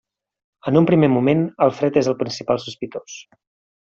[0.71, 3.19] En un primer moment, Alfred és el principal sospitós.